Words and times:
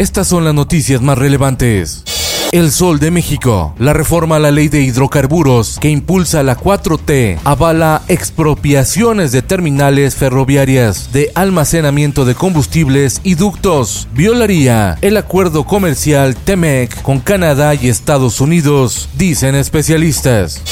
Estas 0.00 0.28
son 0.28 0.46
las 0.46 0.54
noticias 0.54 1.02
más 1.02 1.18
relevantes. 1.18 2.04
El 2.52 2.70
Sol 2.70 3.00
de 3.00 3.10
México. 3.10 3.74
La 3.78 3.92
reforma 3.92 4.36
a 4.36 4.38
la 4.38 4.50
ley 4.50 4.68
de 4.68 4.80
hidrocarburos 4.80 5.78
que 5.78 5.90
impulsa 5.90 6.42
la 6.42 6.56
4T 6.56 7.40
avala 7.44 8.00
expropiaciones 8.08 9.30
de 9.30 9.42
terminales 9.42 10.16
ferroviarias 10.16 11.12
de 11.12 11.30
almacenamiento 11.34 12.24
de 12.24 12.34
combustibles 12.34 13.20
y 13.24 13.34
ductos. 13.34 14.08
Violaría 14.14 14.96
el 15.02 15.18
acuerdo 15.18 15.64
comercial 15.64 16.34
TEMEC 16.34 17.02
con 17.02 17.20
Canadá 17.20 17.74
y 17.74 17.90
Estados 17.90 18.40
Unidos, 18.40 19.10
dicen 19.18 19.54
especialistas. 19.54 20.62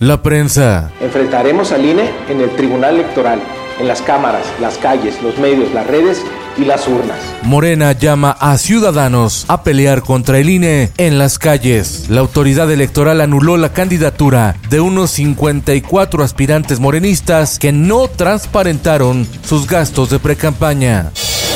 La 0.00 0.22
prensa. 0.22 0.90
Enfrentaremos 1.02 1.72
al 1.72 1.84
INE 1.84 2.10
en 2.30 2.40
el 2.40 2.56
Tribunal 2.56 2.94
Electoral, 2.94 3.38
en 3.78 3.86
las 3.86 4.00
cámaras, 4.00 4.46
las 4.62 4.78
calles, 4.78 5.22
los 5.22 5.36
medios, 5.36 5.74
las 5.74 5.86
redes 5.86 6.24
y 6.58 6.64
las 6.64 6.86
urnas. 6.88 7.18
Morena 7.42 7.92
llama 7.92 8.36
a 8.38 8.58
ciudadanos 8.58 9.44
a 9.48 9.62
pelear 9.62 10.02
contra 10.02 10.38
el 10.38 10.50
INE 10.50 10.90
en 10.96 11.18
las 11.18 11.38
calles. 11.38 12.06
La 12.08 12.20
autoridad 12.20 12.70
electoral 12.70 13.20
anuló 13.20 13.56
la 13.56 13.72
candidatura 13.72 14.56
de 14.68 14.80
unos 14.80 15.12
54 15.12 16.22
aspirantes 16.22 16.80
morenistas 16.80 17.58
que 17.58 17.72
no 17.72 18.08
transparentaron 18.08 19.26
sus 19.42 19.66
gastos 19.66 20.10
de 20.10 20.18
precampaña. 20.18 21.12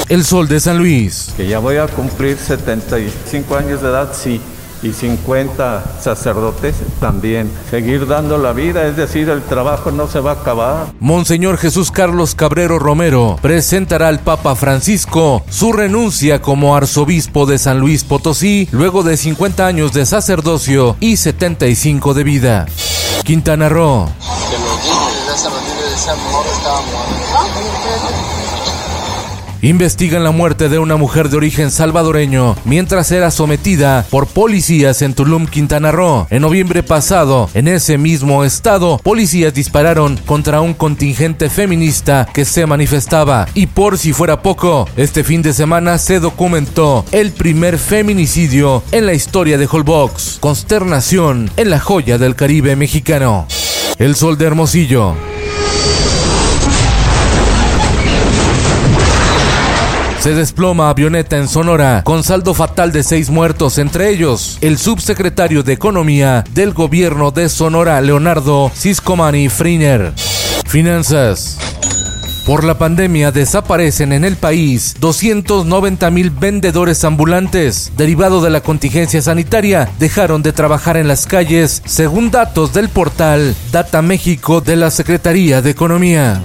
El 0.09 0.25
Sol 0.25 0.49
de 0.49 0.61
San 0.61 0.79
Luis. 0.79 1.33
Que 1.37 1.47
ya 1.47 1.59
voy 1.59 1.77
a 1.77 1.87
cumplir 1.87 2.37
75 2.37 3.57
años 3.57 3.83
de 3.83 3.89
edad, 3.89 4.13
sí 4.15 4.41
y 4.83 4.93
50 4.93 6.01
sacerdotes 6.01 6.77
también. 7.01 7.51
Seguir 7.71 8.07
dando 8.07 8.39
la 8.39 8.53
vida, 8.53 8.87
es 8.87 8.97
decir, 8.97 9.29
el 9.29 9.43
trabajo 9.43 9.91
no 9.91 10.09
se 10.09 10.21
va 10.21 10.33
a 10.33 10.35
acabar. 10.35 10.87
Monseñor 11.01 11.59
Jesús 11.59 11.91
Carlos 11.91 12.35
Cabrero 12.35 12.79
Romero 12.79 13.39
presentará 13.41 14.09
al 14.09 14.21
Papa 14.21 14.55
Francisco 14.57 15.45
su 15.49 15.73
renuncia 15.73 16.43
como 16.43 16.77
arzobispo 16.77 17.47
de 17.47 17.59
San 17.59 17.81
Luis 17.81 18.05
Potosí 18.05 18.69
luego 18.73 19.03
de 19.03 19.17
50 19.17 19.67
años 19.67 19.93
de 19.93 20.07
sacerdocio 20.07 20.97
y 21.01 21.17
75 21.17 22.15
de 22.15 22.25
vida. 22.25 22.67
Quintana 23.25 23.69
Roo. 23.69 24.09
Investigan 29.65 30.25
la 30.25 30.33
muerte 30.33 30.69
de 30.69 30.81
una 30.81 30.97
mujer 30.97 31.29
de 31.29 31.37
origen 31.37 31.71
salvadoreño 31.71 32.57
mientras 32.65 33.13
era 33.13 33.31
sometida 33.31 34.05
por 34.11 34.27
policías 34.27 35.03
en 35.03 35.15
Tulum, 35.15 35.47
Quintana 35.47 35.93
Roo. 35.93 36.27
En 36.31 36.43
noviembre 36.43 36.83
pasado, 36.83 37.49
en 37.55 37.69
ese 37.69 37.97
mismo 37.97 38.43
estado, 38.43 38.99
policías 38.99 39.55
dispararon 39.55 40.17
contra 40.27 40.61
un 40.61 40.75
contingente 40.75 41.49
feminista 41.49 42.27
que 42.35 42.45
se 42.45 42.67
manifestaba. 42.67 43.47
Y 43.55 43.69
por 43.69 43.99
si 43.99 44.13
fuera 44.13 44.43
poco, 44.43 44.89
este 44.97 45.23
fin 45.23 45.43
de 45.43 45.53
semana 45.53 45.97
se 45.99 46.19
documentó 46.19 47.05
el 47.13 47.31
primer 47.31 47.79
feminicidio 47.79 48.83
en 48.91 49.07
la 49.07 49.15
historia 49.15 49.59
de 49.59 49.69
Holbox. 49.71 50.39
Consternación 50.41 51.53
en 51.57 51.71
la 51.71 51.79
joya 51.79 52.19
del 52.19 52.35
Caribe 52.35 52.75
mexicano. 52.75 53.47
El 53.97 54.17
sol 54.17 54.37
de 54.39 54.47
Hermosillo. 54.47 55.32
Se 60.23 60.37
desploma 60.37 60.89
avioneta 60.89 61.37
en 61.37 61.49
Sonora 61.49 62.03
con 62.05 62.23
saldo 62.23 62.55
fatal 62.55 62.93
de 62.93 63.03
seis 63.03 63.29
muertos, 63.29 63.77
entre 63.79 64.09
ellos 64.11 64.57
el 64.61 64.79
subsecretario 64.79 65.65
de 65.65 65.73
Economía 65.73 66.45
del 66.53 66.73
gobierno 66.73 67.33
de 67.33 67.49
Sonora, 67.49 68.01
Leonardo 68.01 68.71
Ciscomani 68.73 69.49
Friner. 69.49 70.13
Finanzas. 70.65 71.59
Por 72.47 72.63
la 72.63 72.79
pandemia 72.79 73.33
desaparecen 73.33 74.13
en 74.13 74.25
el 74.25 74.37
país 74.37 74.95
290 75.01 76.09
mil 76.13 76.31
vendedores 76.31 77.03
ambulantes. 77.03 77.91
Derivado 77.97 78.41
de 78.41 78.51
la 78.51 78.61
contingencia 78.61 79.21
sanitaria, 79.21 79.91
dejaron 79.99 80.45
de 80.45 80.53
trabajar 80.53 80.97
en 80.97 81.09
las 81.09 81.27
calles, 81.27 81.83
según 81.85 82.31
datos 82.31 82.73
del 82.73 82.91
portal 82.91 83.57
Data 83.73 84.03
México 84.03 84.61
de 84.61 84.77
la 84.77 84.93
Secretaría 84.93 85.63
de 85.63 85.71
Economía. 85.71 86.41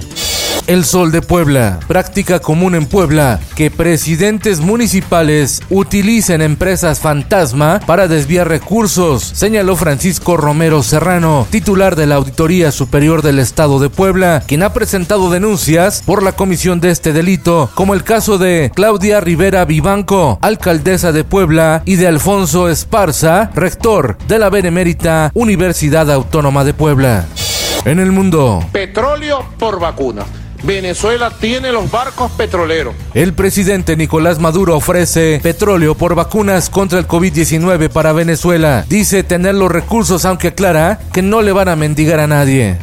El 0.68 0.84
Sol 0.84 1.10
de 1.12 1.22
Puebla, 1.22 1.80
práctica 1.88 2.40
común 2.40 2.74
en 2.74 2.84
Puebla, 2.84 3.40
que 3.56 3.70
presidentes 3.70 4.60
municipales 4.60 5.62
utilicen 5.70 6.42
empresas 6.42 7.00
fantasma 7.00 7.80
para 7.86 8.06
desviar 8.06 8.48
recursos, 8.48 9.22
señaló 9.22 9.76
Francisco 9.76 10.36
Romero 10.36 10.82
Serrano, 10.82 11.46
titular 11.48 11.96
de 11.96 12.04
la 12.06 12.16
Auditoría 12.16 12.70
Superior 12.70 13.22
del 13.22 13.38
Estado 13.38 13.78
de 13.78 13.88
Puebla, 13.88 14.42
quien 14.46 14.62
ha 14.62 14.74
presentado 14.74 15.30
denuncias 15.30 16.02
por 16.04 16.22
la 16.22 16.32
comisión 16.32 16.80
de 16.80 16.90
este 16.90 17.14
delito, 17.14 17.70
como 17.74 17.94
el 17.94 18.04
caso 18.04 18.36
de 18.36 18.70
Claudia 18.74 19.20
Rivera 19.20 19.64
Vivanco, 19.64 20.38
alcaldesa 20.42 21.12
de 21.12 21.24
Puebla, 21.24 21.80
y 21.86 21.96
de 21.96 22.08
Alfonso 22.08 22.68
Esparza, 22.68 23.50
rector 23.54 24.18
de 24.28 24.38
la 24.38 24.50
Benemérita 24.50 25.30
Universidad 25.32 26.10
Autónoma 26.10 26.62
de 26.64 26.74
Puebla. 26.74 27.24
En 27.86 28.00
el 28.00 28.12
mundo. 28.12 28.62
Petróleo 28.70 29.46
por 29.58 29.80
vacuna. 29.80 30.26
Venezuela 30.62 31.30
tiene 31.30 31.72
los 31.72 31.90
barcos 31.90 32.30
petroleros. 32.32 32.94
El 33.14 33.32
presidente 33.32 33.96
Nicolás 33.96 34.38
Maduro 34.38 34.76
ofrece 34.76 35.40
petróleo 35.42 35.94
por 35.94 36.14
vacunas 36.14 36.70
contra 36.70 36.98
el 36.98 37.06
COVID-19 37.06 37.88
para 37.88 38.12
Venezuela. 38.12 38.84
Dice 38.88 39.22
tener 39.22 39.54
los 39.54 39.70
recursos, 39.70 40.24
aunque 40.24 40.48
aclara 40.48 40.98
que 41.12 41.22
no 41.22 41.42
le 41.42 41.52
van 41.52 41.68
a 41.68 41.76
mendigar 41.76 42.20
a 42.20 42.26
nadie. 42.26 42.76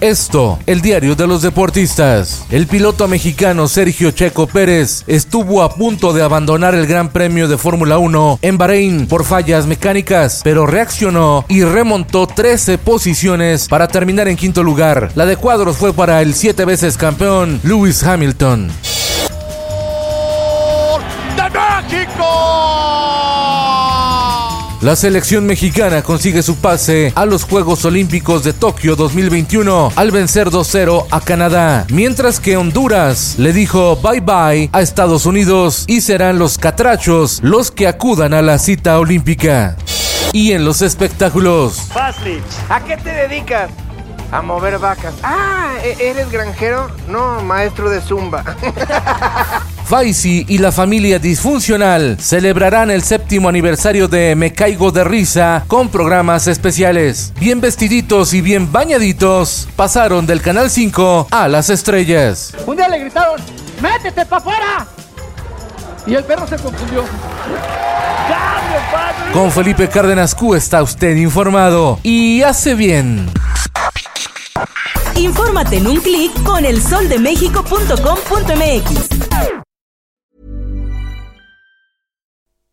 Esto, 0.00 0.60
el 0.66 0.80
diario 0.80 1.16
de 1.16 1.26
los 1.26 1.42
deportistas. 1.42 2.44
El 2.50 2.68
piloto 2.68 3.08
mexicano 3.08 3.66
Sergio 3.66 4.12
Checo 4.12 4.46
Pérez 4.46 5.02
estuvo 5.08 5.60
a 5.60 5.74
punto 5.74 6.12
de 6.12 6.22
abandonar 6.22 6.76
el 6.76 6.86
Gran 6.86 7.08
Premio 7.08 7.48
de 7.48 7.58
Fórmula 7.58 7.98
1 7.98 8.38
en 8.40 8.58
Bahrein 8.58 9.08
por 9.08 9.24
fallas 9.24 9.66
mecánicas, 9.66 10.42
pero 10.44 10.66
reaccionó 10.66 11.44
y 11.48 11.64
remontó 11.64 12.28
13 12.28 12.78
posiciones 12.78 13.66
para 13.66 13.88
terminar 13.88 14.28
en 14.28 14.36
quinto 14.36 14.62
lugar. 14.62 15.10
La 15.16 15.26
de 15.26 15.36
cuadros 15.36 15.76
fue 15.76 15.92
para 15.92 16.22
el 16.22 16.32
siete 16.34 16.64
veces 16.64 16.96
campeón 16.96 17.60
Lewis 17.64 18.04
Hamilton. 18.04 18.68
¡De 21.36 21.50
México! 21.50 22.24
La 24.80 24.94
selección 24.94 25.44
mexicana 25.44 26.02
consigue 26.02 26.40
su 26.42 26.56
pase 26.56 27.12
a 27.16 27.26
los 27.26 27.42
Juegos 27.42 27.84
Olímpicos 27.84 28.44
de 28.44 28.52
Tokio 28.52 28.94
2021 28.94 29.92
al 29.96 30.10
vencer 30.12 30.50
2-0 30.50 31.06
a 31.10 31.20
Canadá, 31.20 31.84
mientras 31.90 32.38
que 32.38 32.56
Honduras 32.56 33.34
le 33.38 33.52
dijo 33.52 33.96
bye 33.96 34.20
bye 34.20 34.70
a 34.72 34.80
Estados 34.80 35.26
Unidos 35.26 35.82
y 35.88 36.00
serán 36.00 36.38
los 36.38 36.58
catrachos 36.58 37.40
los 37.42 37.72
que 37.72 37.88
acudan 37.88 38.32
a 38.34 38.40
la 38.42 38.58
cita 38.58 39.00
olímpica. 39.00 39.76
Y 40.32 40.52
en 40.52 40.64
los 40.64 40.80
espectáculos, 40.82 41.88
Fácil. 41.92 42.40
¿A 42.68 42.80
qué 42.84 42.96
te 42.98 43.10
dedicas? 43.10 43.70
A 44.30 44.42
mover 44.42 44.78
vacas. 44.78 45.14
Ah, 45.24 45.72
¿e- 45.82 46.10
¿eres 46.10 46.30
granjero? 46.30 46.88
No, 47.08 47.40
maestro 47.42 47.90
de 47.90 48.00
zumba. 48.00 48.44
Faisy 49.88 50.44
y 50.48 50.58
la 50.58 50.70
familia 50.70 51.18
disfuncional 51.18 52.18
celebrarán 52.20 52.90
el 52.90 53.02
séptimo 53.02 53.48
aniversario 53.48 54.06
de 54.06 54.36
Me 54.36 54.52
Caigo 54.52 54.92
de 54.92 55.02
Risa 55.02 55.64
con 55.66 55.88
programas 55.88 56.46
especiales. 56.46 57.32
Bien 57.40 57.62
vestiditos 57.62 58.34
y 58.34 58.42
bien 58.42 58.70
bañaditos, 58.70 59.66
pasaron 59.76 60.26
del 60.26 60.42
Canal 60.42 60.68
5 60.68 61.28
a 61.30 61.48
las 61.48 61.70
estrellas. 61.70 62.52
Un 62.66 62.76
día 62.76 62.86
le 62.90 62.98
gritaron, 62.98 63.40
¡métete 63.80 64.26
para 64.26 64.42
afuera! 64.42 64.86
Y 66.06 66.16
el 66.16 66.24
perro 66.24 66.46
se 66.46 66.56
confundió. 66.56 67.02
Con 69.32 69.50
Felipe 69.50 69.88
Cárdenas 69.88 70.34
Q 70.34 70.54
está 70.54 70.82
usted 70.82 71.16
informado 71.16 71.98
y 72.02 72.42
hace 72.42 72.74
bien. 72.74 73.30
Infórmate 75.16 75.78
en 75.78 75.86
un 75.86 75.96
clic 75.96 76.42
con 76.42 76.66
elsoldemexico.com.mx. 76.66 79.17